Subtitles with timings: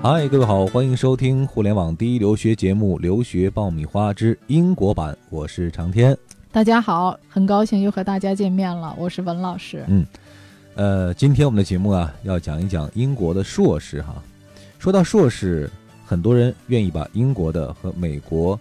[0.00, 6.16] 嗨，各位好，欢迎收听互联网第一留学节目《留学爆米花之英国版》，我是长天。
[6.52, 9.84] 大家好，很高兴又和大家见面了，我是文老师。
[9.88, 10.06] 嗯，
[10.76, 14.14] 呃，今天我们的节目啊，要讲一讲英国的硕士哈。
[14.78, 15.68] 说到硕士，
[16.06, 18.58] 很多人愿意把英国的和美国、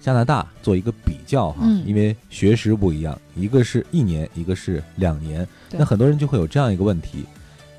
[0.00, 5.46] 加拿大做一个比较哈，嗯因为学时不一样，一个是一年，一个是两年。
[5.70, 7.24] 那很多人就会有这样一个问题：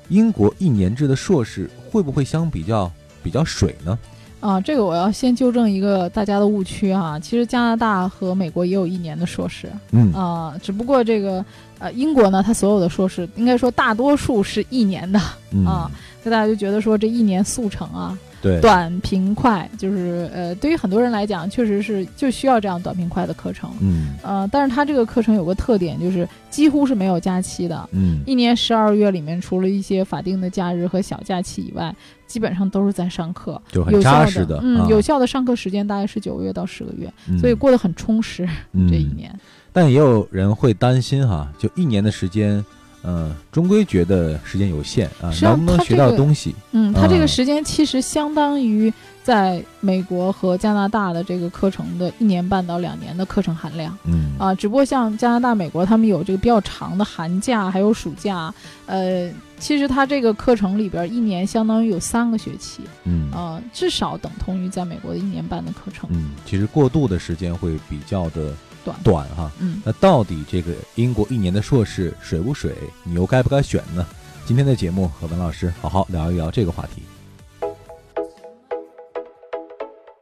[0.08, 2.90] 英国一年制的硕士会不会相比较
[3.22, 3.98] 比较水呢？
[4.40, 9.70] 啊，这个我要先纠正一个大家的误区哈、其实加拿大和美国也有一年的硕士。
[9.92, 10.12] 嗯。
[10.12, 11.44] 啊，只不过这个
[11.78, 15.20] 呃英国呢，它所有的硕士应该说大多数是一年的，
[15.52, 15.66] 嗯。
[15.66, 15.90] 啊，
[16.22, 23.70] 所以大家就觉得说这一年速成啊，对，短平快，就是呃对于很多人来讲，确实是就需要这样短平快的课程。
[23.80, 24.14] 嗯。
[24.22, 27.88] 呃，但是它这个课程有个特点，就是几乎是没有假期的。
[27.92, 28.20] 嗯。
[28.26, 31.94] 一年十二月里面，除了一些法定的假日和小假期以外，
[32.26, 34.86] 基本上都是在上课，就很有效扎实的，嗯，啊。
[34.88, 37.38] 有效的上课时间大概是九个月到十个月，嗯。
[37.38, 38.48] 所以过得很充实、
[38.88, 39.40] 这一嗯年。
[39.74, 42.62] 但也有人会担心哈，就一年的时间，
[43.04, 46.54] 嗯、终归觉得时间有限啊，能不能学到东西？
[46.72, 53.96] 嗯，他这啊个时间其实相当于在美国和加拿大的这个课程的一年半到两年的课程含量。
[54.04, 58.52] 嗯啊，只不过像加拿大、美国，他们有这个比较长的寒假，还有暑假。
[58.86, 66.08] 呃，其实他这个课程里边，一年相当于有三个学期，嗯呃，至少等同于在美国的一年半的课程。
[66.12, 68.52] 嗯，其实过渡的时间会比较的
[68.84, 69.50] 短短哈。
[69.60, 72.74] 嗯，那到底这个英国一年的硕士水不水？
[73.04, 74.06] 你又该不该选呢？
[74.44, 77.02] 今天的节目和文老师好好聊一聊这个话题。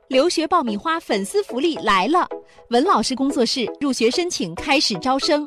[0.08, 2.27] 留学爆米花粉丝福利来了！
[2.70, 5.47] 文老师工作室入学申请开始招生，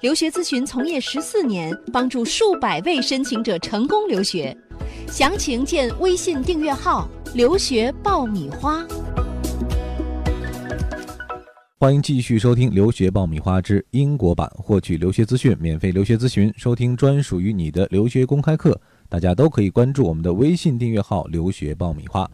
[0.00, 4.56] 留学咨询从业十四年，帮助数百位申请者成功留学。
[5.08, 8.86] 详情见微信订阅号“留学爆米花”。
[11.84, 18.80] 欢迎继续收听《留学爆米花之英国版》，获取留学资讯，免费留学咨询，收听专属于你的留学公开课。
[19.06, 22.26] 大家都可以关注我们的微信订阅号“留学爆米花”。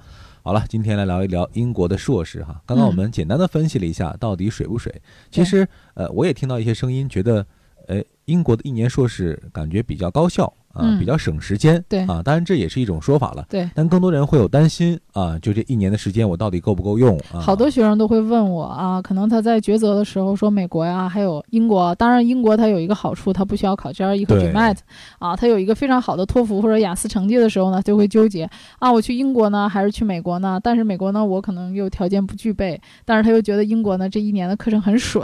[0.44, 2.62] 好了，今天来聊一聊英国的硕士哈。
[2.64, 5.02] 刚刚我们简单的分析了一下到底水不水。
[5.32, 7.44] 其实，呃，我也听到一些声音，觉得，
[7.88, 11.82] 呃，英国的一年硕士感觉比较高效啊，嗯比较省时间。
[11.88, 13.46] 对啊，当然这也是一种说法了。
[13.48, 13.68] 对。
[13.74, 17.40] 但更多人会有担心啊，就这一年的时间我到底够不够用啊？
[17.40, 21.94] 好多学生都会问我啊，可能他在抉择的时候说美国呀，还有英国。
[21.96, 24.76] 当然，英国它有一个好处，它不需要考 GRE 和对 GMAT
[25.18, 28.48] 啊，它有一个非常好的托福或者雅思成绩的时候呢，就会纠结
[28.78, 30.60] 啊，我去英国呢，还是去美国呢？
[30.62, 35.22] 但是美国呢，我可能又条件不具备，但是他又觉得英国呢这一年的课程很水。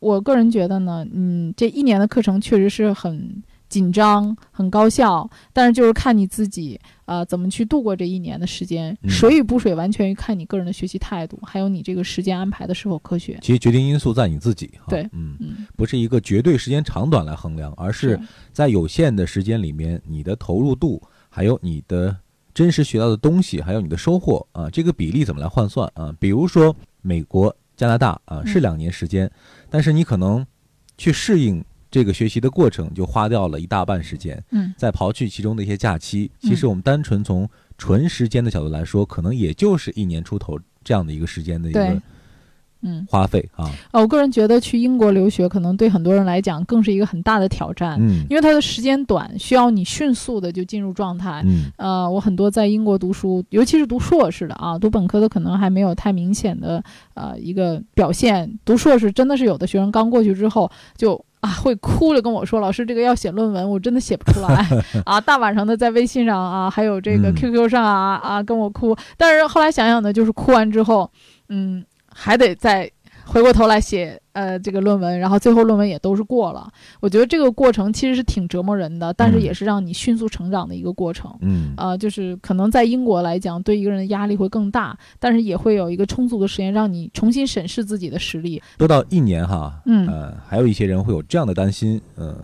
[0.00, 13.38] 我个人觉得呢，嗯，这一年的课程确实是很紧张、很高效，但是就是看你自己呃怎么去度过这一年的时间，嗯水与不水完全看你个人的学习态度，还有你这个时间安排的是否科学。
[13.42, 14.86] 其实决定因素在你自己哈。
[14.88, 18.18] 对嗯，嗯，不是一个绝对时间长短来衡量，而是
[18.52, 22.16] 在有限的时间里面，你的投入度，还有你的
[22.54, 26.14] 真实学到的东西，还有你的收获啊，这个比例怎么来换算啊？
[26.18, 29.30] 比如说美国、加拿大啊，是嗯两年时间，
[29.68, 30.44] 但是你可能
[30.96, 34.42] 去适应这个学习的过程，就花掉了一大半时间。
[34.50, 42.00] 嗯再刨去其中的一些假期，其实我们单纯从纯时间的角度来说，可能也就是一年出头这样的一个时间的一个
[42.82, 43.64] 嗯，花费啊。
[43.90, 51.42] 啊，我个人觉得去英国留学可能对很多人来讲更是一个很大的挑战，嗯因为它的时间短，需要你迅速的就进入状态。
[51.44, 56.80] 嗯呃，我很多在英国读书，尤其是读硕士的啊，读本科的可能还没有太明显的
[57.14, 58.56] 呃一个表现。
[58.64, 64.66] 读硕士真的是有的学生刚过去之后就啊会哭着跟我说：“老师，这个要写论文，我真的写不出来
[65.06, 68.96] 啊！”大晚上的在微信上啊，还有这个嗯 QQ 上啊啊跟我哭。
[69.16, 71.10] 但是后来想想呢，就是哭完之后，
[71.48, 72.90] 嗯，还得再
[73.28, 76.66] 回过头来写呃这个论文，然后最后论文也都是过了。
[76.98, 81.30] 我觉得这个过程其实是挺折磨人的，但是嗯也是让你迅速成长的一个过程。
[81.42, 88.62] 嗯呃，就是可能在英国来讲，对一个人的压力会更大，但是也会有一个充足的时间让你重新审视自己的实力。
[88.78, 92.34] 说到一年哈，嗯呃，还有一些人会有这样的担心，嗯、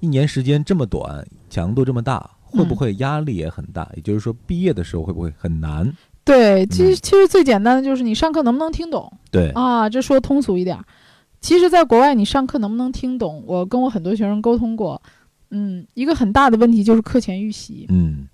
[0.00, 3.88] 一年时间这么短，强度这么大，会不会压力也很大？
[3.94, 5.92] 也就是说，毕业的时候会不会很难？
[6.24, 9.88] 对，其实嗯其实最简单的就是你上课能不能听懂对，啊？
[9.88, 10.84] 这说通俗一点儿，
[11.40, 15.00] 其实，在国外你上课能不能听懂，我跟我很多学生沟通过，
[15.50, 17.86] 嗯，一个很大的问题就是课前预习。
[17.88, 18.28] 嗯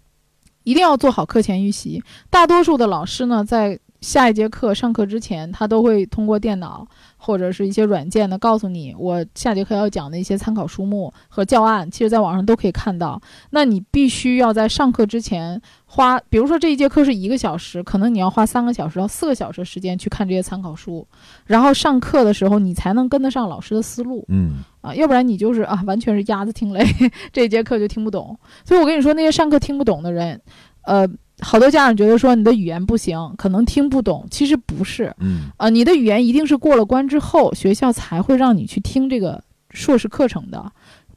[0.65, 2.03] 一定要做好课前预习。
[2.29, 6.87] 大多数的老师呢，在下一节课上课之前，他都会通过电脑
[7.17, 13.21] 或者是一些软件呢，告诉你我下节课要讲的一些参考书目和教案，其实在网上都可以看到。
[13.51, 21.05] 那你必须要在上课之前花，比如说这一节课是一个小时，可能你要花三个小时到四个小时时间去看这些参考书，
[21.45, 24.25] 然后上课的时候你才能跟得上老师的思路。
[24.29, 26.87] 嗯啊，要不然你就是啊，完全是鸭子听雷，
[27.33, 28.39] 这一节课就听不懂。
[28.65, 30.41] 所以我跟你说，那些上课听不懂的人，
[30.83, 31.05] 呃。
[31.41, 35.15] 好多家长觉得说你的语言不行，可能听不懂，其实不是。
[35.21, 40.73] 嗯啊，你的语言一定是过了关之后，学校才会让你去听这个硕士课程的。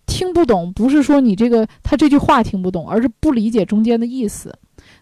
[0.06, 4.54] 听不懂不是说你这个他这句话听不懂，而是不理解中间的意思。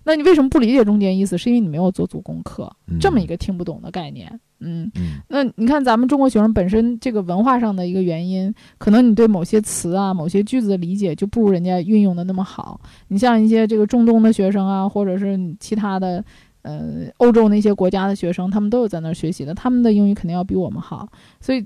[0.04, 1.38] 那你为什么不理解中间意思？
[1.38, 4.40] 是因为你没有做足功课，这么一个听不懂的概念。
[4.62, 4.92] 嗯，
[5.30, 12.82] 那你看咱们中国学生本身这个文化上的一个原因，可能你对某些词啊、某些句子的理解就不如人家运用的那么好。
[13.08, 16.22] 你像一些这个中东的学生啊，或者是其他的，
[16.64, 21.08] 呃，欧洲那些国家的学生，他们都有在那儿学习的，他们的英语肯定要比我们好。
[21.40, 21.66] 所以，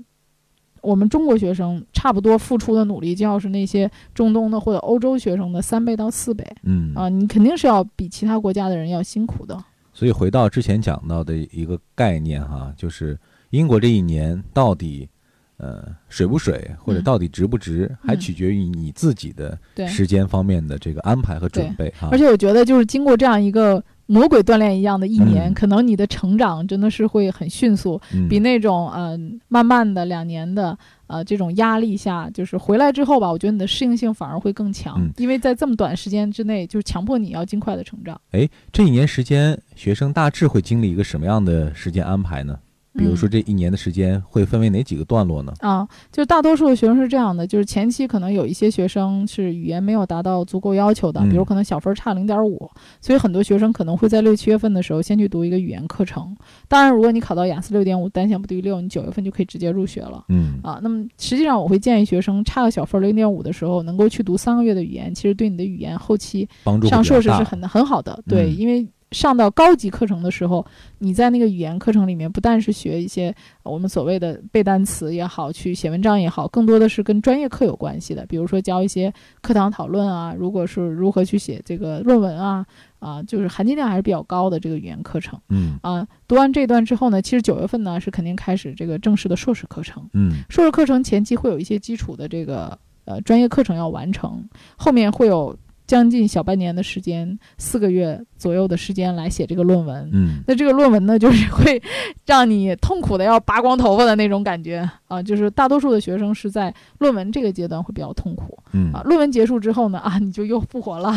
[0.84, 6.46] 我们中国学生差不多付出的努力，就要是那些中东的或者欧洲学生的三倍到四倍。
[6.62, 9.58] 嗯啊，你肯定是要比其他国家的人要辛苦的。
[9.92, 13.18] 所以回到之前讲到的一个概念哈，就是
[13.50, 15.08] 英国这一年到底，
[15.56, 22.08] 呃，水不水，或者到底值不值，还取决于你自己的时间方面的这个安排和准备哈。
[22.10, 29.18] 而且我觉得，就是经过这样一个魔鬼锻炼一样的一年，可能你的成长真的是会很迅速，比那种呃
[29.48, 30.76] 慢慢的两年的。
[31.06, 38.18] 呃，这种压力下，就是回来之后吧，我觉得你的适应性反而会更强，因为在这么短时间之内，就是强迫你要尽快的成长。
[38.30, 42.58] 哎，这一年时间，学生大致会经历一个什么样的时间安排呢？
[42.96, 45.52] 比如说这一年的时间会分为哪几个段落呢？
[45.60, 52.70] 啊，就大多数的学生是这样的，就是前期可能有一些学生是语言没有达到足够要求的，比如可能小分差零点五，
[53.00, 56.36] 所以很多学生可能会在六七月份的时候先去读一个语言课程。
[56.68, 60.24] 当然，如果你考到雅思六点五，单项不低于六，你九月份就可以直接入学了。
[60.28, 66.48] 嗯啊，那么实际上我会建议学生差个小分零点五的时候，能够去读三个月的语言，其实对你的语言后期
[66.88, 68.22] 上硕士是很很好的。
[68.28, 68.86] 对，因为。
[69.14, 70.66] 上到高级课程的时候，
[70.98, 82.66] 你在那个语言课程里面，不但是学一些我们所谓的背单词也好，去写文章也好，更多的是跟专业课有关系的，比如说教一些课堂讨论啊，如果是如何去写这个论文啊，
[82.98, 85.38] 啊，就是含金量还是比较高的这个语言课程。
[85.48, 90.02] 嗯啊，读完这段之后呢，其实九月份呢是肯定开始这个正式的硕士课程。
[90.12, 94.44] 嗯，硕士课程前期会有一些基础的这个呃专业课程要完成，
[94.76, 95.56] 后面会有。
[95.86, 100.08] 将近小半年的时间，四个月左右的时间来写这个论文。
[100.12, 101.80] 嗯，那这个论文呢，就是会
[102.24, 105.22] 让你痛苦的要拔光头发的那种感觉啊！
[105.22, 108.58] 就是大多数的学生是在论文这个阶段会比较痛苦。
[108.72, 111.14] 嗯啊，论文结束之后呢，啊，你就又复活了，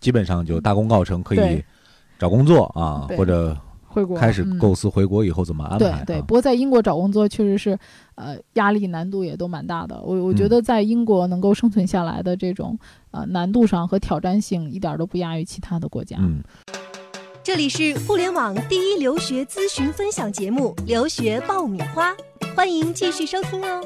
[0.00, 1.62] 基本上就大功告成，可以
[2.18, 3.56] 找工作啊，或者。
[3.92, 6.04] 回国开始构思回国以后怎么安排？
[6.04, 7.76] 对对，不过在英国找工作确实是，
[8.14, 10.00] 呃，压力难度也都蛮大的。
[10.00, 12.78] 我我觉得在英国能够生存下来的这种
[13.10, 16.16] 呃难度上和挑战性一点都不亚于其他的国家。
[16.20, 16.40] 嗯，
[17.42, 22.12] 这里是互联网第一留学咨询分享节目《留学爆米花》，
[22.54, 23.84] 欢迎继续收听哦。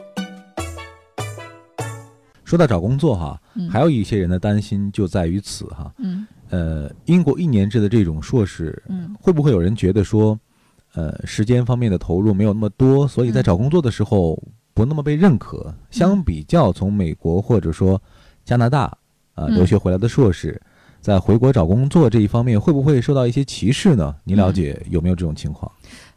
[2.44, 3.40] 说到找工作哈，
[3.70, 5.90] 还有一些人的担心就在于此哈。
[5.96, 6.26] 嗯。
[6.50, 10.38] 呃，英国一年制的这种硕士，嗯，会不会有人觉得说，
[10.94, 14.40] 呃，时间方面的投入没有那么多，所以在找工作的时候
[14.72, 15.74] 不那么被认可？
[15.90, 18.00] 相比较从美国或者说
[18.44, 18.96] 加拿大
[19.34, 20.60] 啊留学回来的硕士，
[21.00, 24.14] 在回国找工作这一方面，会不会受到一些歧视呢？
[24.24, 25.70] 你了解有没有这种情况？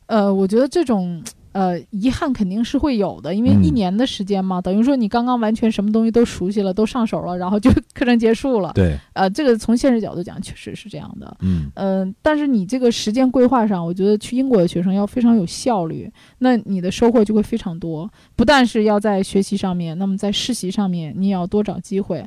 [0.07, 1.23] 呃，我觉得这种。
[1.57, 8.71] 呃，遗憾肯定是会有的，因为一年的时间嘛，等于说你刚刚完全什么东西都熟悉了，都上手了，然后就 课程结束了。
[8.75, 11.35] 对，呃，这个从现实角度讲，确实是这样的。
[11.39, 18.07] 嗯，呃，但是你这个时间规划上，我觉得去英国的学生要非常有效率，那你的收获就会非常多。
[18.35, 22.23] 不但是要在学习上面，那么在实习上面，你也要多找机会。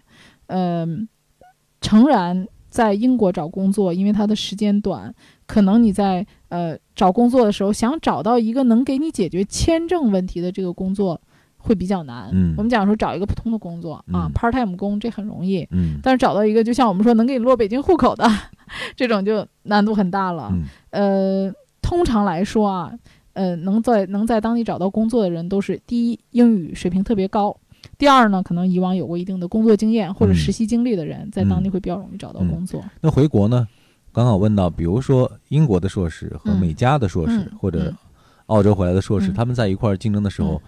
[0.49, 1.09] 嗯，
[1.81, 2.49] 诚然。
[2.71, 5.13] 在英国找工作，因为它的时间短，
[5.51, 11.21] 可能你在呃找工作的时候，想找到一个能给你解决签证问题的这个工作
[11.59, 12.31] 会比较难。
[12.33, 15.67] 嗯，我们讲说找一个普通的工作啊，part time 工这很容易。
[15.73, 18.25] 嗯，但是找到一个就像我们说能给你落北京户口的
[18.95, 20.53] 这种就难度很大了。
[20.91, 21.53] 呃，
[21.83, 22.93] 通常来说啊，
[23.33, 27.57] 呃，能在能在当地找到工作的人都是第一英语水平特别高。
[27.99, 32.81] 第二呢，可能以往有过一定的工作经验或者实习经历的人，在当地会比较容易找到工作。
[33.01, 33.67] 那回国呢？
[34.13, 37.95] 刚好问到，比如说英国的硕士和美加的硕士，或者
[38.47, 40.61] 澳洲回来的硕士，他们在一块儿竞争的时候，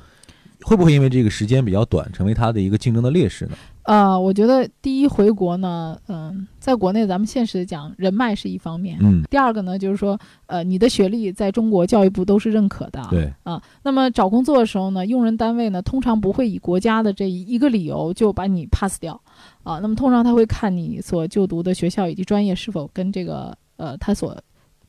[0.64, 3.52] 会不会因为这个时间比较短，成为他的一个竞争的劣势呢？
[3.84, 8.96] 呃，我觉得第一回国呢，嗯、在国内咱们现实的讲，人脉是一方面。
[9.00, 10.16] 嗯，第二个呢，就是说，
[10.46, 13.04] 呃，你的学历在中国教育部都是认可的。
[13.10, 19.20] 对，啊，那么找工作的时候呢，用人单位呢通常不会以国家的这一个理由就把你 pass 掉，
[19.64, 24.40] 啊，那么通常他会看你所就读的学校以及专业是否跟这个呃他所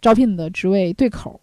[0.01, 1.39] 招聘的职位对口，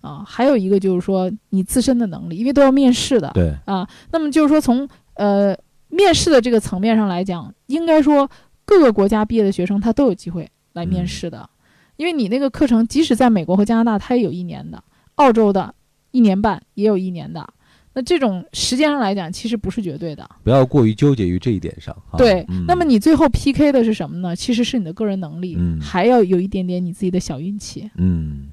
[0.00, 5.56] 啊，还有一个就是说你自身的能力，因为都要面试的，对，啊，那么就是说从呃
[5.88, 8.28] 面试的这个层面上来讲，应该说
[8.64, 11.48] 各个国家毕业的学生他都有机会来面试的，
[11.96, 14.82] 因为你那个课程即使在美国和加拿大，它也有一年的，
[15.16, 15.74] 澳洲的
[16.12, 17.46] 一年半也有一年的，
[17.92, 20.28] 那这种时间上来讲，其实不是绝对的。
[20.42, 21.94] 不要过于纠结于这一点上。
[22.08, 24.34] 哈对，嗯那么你最后 PK 的是什么呢？
[24.34, 27.90] 其实是你的个人能力，嗯还要有一点点你自己的小运气。
[27.96, 28.48] 嗯，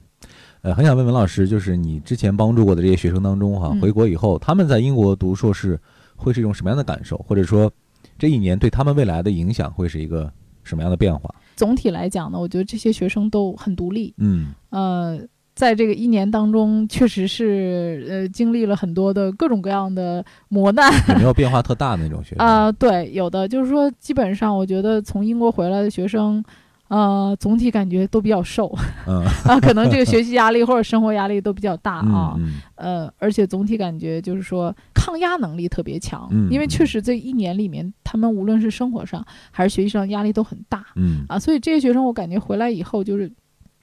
[0.61, 3.79] 呃，很想问文老师，就是你之前帮助过的这些学生当中哈，嗯。
[3.79, 5.79] 回国以后，他们在英国读硕士
[6.15, 7.71] 会是一种什么样的感受，或者说
[8.17, 10.31] 这一年对他们未来的影响会是一个
[10.63, 11.33] 什么样的变化？
[11.55, 14.53] 总体来讲呢，我觉得这些学生都很独立，嗯。
[14.69, 15.19] 呃，
[15.55, 20.91] 在这个一年当中，确实是呃经历了很多的各种各样的磨难。
[21.09, 22.45] 有没有变化特大的那种学生？
[22.45, 23.47] 啊、对，有的。
[23.47, 26.43] 就是说，基本上我觉得从英国回来的学生，
[26.89, 28.73] 呃，总体感觉都比较瘦。
[29.07, 29.23] 嗯。
[29.45, 41.25] 啊，可能这个学习压力或者生活压力都比较大啊，嗯呃，而且总体感觉就是说抗压能力特别强，嗯因为确实这一年里面，他们无论是生活上还是学习上压力都很大嗯。
[41.27, 43.31] 啊，所以这些学生我感觉回来以后就是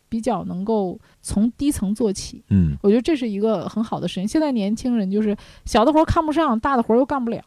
[0.09, 2.43] 比较能够从低层做起。
[2.49, 2.77] 嗯。
[2.83, 4.27] 我觉得这是一个很好的事情。
[4.27, 7.43] 现在年轻人就是小的活儿看不上，大的活儿又干不了，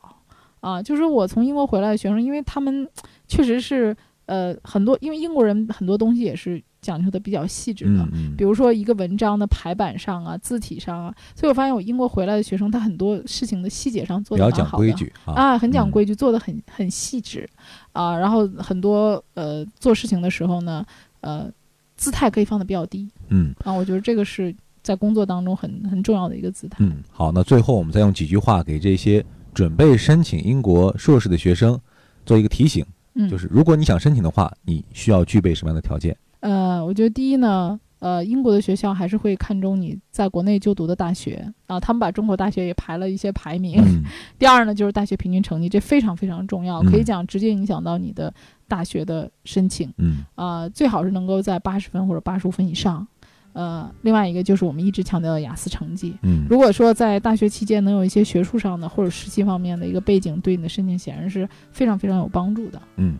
[0.60, 2.88] 啊，就是我从英国回来的学生，因为他们
[3.28, 3.96] 确实是
[4.28, 8.08] 呃很多，因为英国人很多东西也是讲究的比较细致的。
[8.38, 14.84] 比如说一个文章的排版上啊、字体上啊，所以我发现我英国回来的学生，他很多事情的细节上做的蛮好的。
[14.84, 15.34] 规矩啊。
[15.34, 15.92] 啊，很讲嗯。
[15.92, 17.50] 规矩，做的很很细致。
[17.92, 20.86] 啊，然后很多呃做事情的时候呢，
[21.22, 21.52] 呃
[21.96, 23.10] 姿态可以放的比较低。
[23.30, 23.54] 嗯。
[23.64, 26.78] 啊，我觉得这个是在工作当中很很重要的一个姿态。
[26.80, 31.80] 嗯，好，那最后我们再用几句话给这些准备申请英国硕士的学生
[32.26, 32.86] 做一个提醒，
[33.18, 36.16] 嗯，就是如果你想申请的话，你需要具备什么样的条件？
[36.42, 43.82] 呃，我觉得第一呢，呃，英国的学校还是会看重你在国内就读的大学啊，他们把中国大学也排了一些排名。
[43.84, 44.04] 嗯
[44.38, 48.32] 第二呢，就是大学平均成绩，这非常非常重要，可以嗯讲直接影响到你的
[48.68, 53.06] 大学的申请嗯啊、最好是能够在八十分或者八十五分以上。
[53.58, 56.14] 呃，另外一个就是我们一直强调的雅思成绩。
[56.22, 62.80] 嗯，如果说在大学期间能有一些学术上的或者实习方面的一个背景，对你的申请显然是非常非常有帮助的。
[62.98, 63.16] 嗯，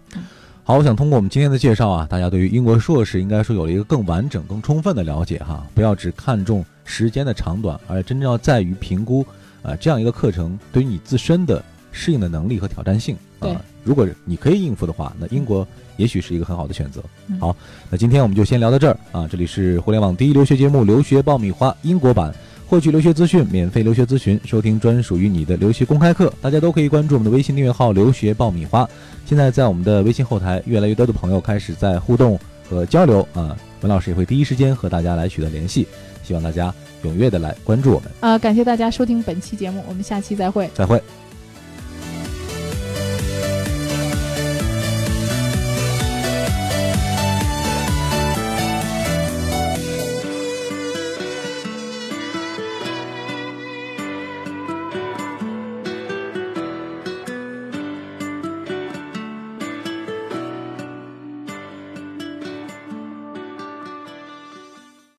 [0.64, 5.66] 好，我想通过我们今天的介绍啊，大家对于英国硕士应该说有了一个更完整、更充分的了解哈。
[5.74, 9.26] 不要只看重时间的长短，而真正要在于评估，
[9.64, 13.18] 呃，这样一个课程对于你自身的适应的能力和挑战性。
[13.40, 15.68] 对啊，如果你可以应付的话，那英国
[15.98, 17.02] 也许是一个很好的选择。
[17.28, 17.56] 嗯好，
[17.90, 19.28] 那今天我们就先聊到这儿啊。
[19.30, 22.34] 这里是互联网第一留学节目《留学爆米花》英国版。
[22.70, 26.34] 获取留学资讯，免费留学咨询，收听专属于你的留学公开课。
[26.42, 28.86] 大家都可以关注我们的微信订阅号“留学爆米花”。
[29.26, 32.38] 现在在我们的微信后台，越来越多的朋友开始在互动
[32.70, 35.88] 和交流啊，文老师也会第一时间和大家来取得联系。
[36.26, 36.74] 希望大家
[37.06, 40.70] 踊跃的来关注我们，呃，感谢大家收听本期节目，我们下期再会。
[40.74, 40.98] 再会。
[40.98, 41.27] 嗯